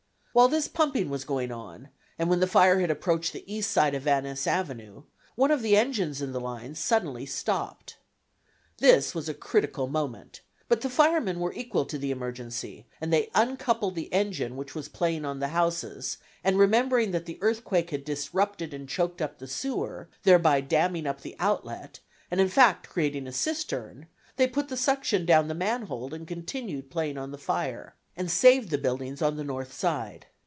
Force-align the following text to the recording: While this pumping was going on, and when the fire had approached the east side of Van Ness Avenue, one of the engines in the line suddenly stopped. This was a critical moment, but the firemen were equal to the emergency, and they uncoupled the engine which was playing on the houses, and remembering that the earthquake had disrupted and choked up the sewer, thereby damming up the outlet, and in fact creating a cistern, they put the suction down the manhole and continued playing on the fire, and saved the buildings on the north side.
While 0.33 0.47
this 0.47 0.69
pumping 0.69 1.09
was 1.09 1.25
going 1.25 1.51
on, 1.51 1.89
and 2.17 2.29
when 2.29 2.39
the 2.39 2.47
fire 2.47 2.79
had 2.79 2.89
approached 2.89 3.33
the 3.33 3.43
east 3.53 3.69
side 3.69 3.93
of 3.93 4.03
Van 4.03 4.23
Ness 4.23 4.47
Avenue, 4.47 5.03
one 5.35 5.51
of 5.51 5.61
the 5.61 5.75
engines 5.75 6.21
in 6.21 6.31
the 6.31 6.39
line 6.39 6.73
suddenly 6.73 7.25
stopped. 7.25 7.97
This 8.77 9.13
was 9.13 9.27
a 9.27 9.33
critical 9.33 9.87
moment, 9.87 10.39
but 10.69 10.79
the 10.79 10.89
firemen 10.89 11.41
were 11.41 11.51
equal 11.51 11.83
to 11.83 11.97
the 11.97 12.11
emergency, 12.11 12.87
and 13.01 13.11
they 13.11 13.29
uncoupled 13.35 13.95
the 13.95 14.07
engine 14.13 14.55
which 14.55 14.73
was 14.73 14.87
playing 14.87 15.25
on 15.25 15.39
the 15.41 15.49
houses, 15.49 16.17
and 16.45 16.57
remembering 16.57 17.11
that 17.11 17.25
the 17.25 17.37
earthquake 17.41 17.89
had 17.89 18.05
disrupted 18.05 18.73
and 18.73 18.87
choked 18.87 19.21
up 19.21 19.37
the 19.37 19.47
sewer, 19.49 20.07
thereby 20.23 20.61
damming 20.61 21.05
up 21.07 21.19
the 21.23 21.35
outlet, 21.39 21.99
and 22.31 22.39
in 22.39 22.47
fact 22.47 22.87
creating 22.87 23.27
a 23.27 23.33
cistern, 23.33 24.07
they 24.37 24.47
put 24.47 24.69
the 24.69 24.77
suction 24.77 25.25
down 25.25 25.49
the 25.49 25.53
manhole 25.53 26.13
and 26.13 26.25
continued 26.25 26.89
playing 26.89 27.17
on 27.17 27.31
the 27.31 27.37
fire, 27.37 27.95
and 28.17 28.29
saved 28.29 28.69
the 28.69 28.77
buildings 28.77 29.21
on 29.21 29.37
the 29.37 29.43
north 29.43 29.71
side. 29.71 30.25